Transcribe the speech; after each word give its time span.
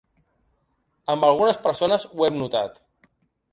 Amb 1.15 1.27
algunes 1.27 1.61
persones 1.69 2.07
ho 2.11 2.27
hem 2.31 2.43
notat. 2.43 2.83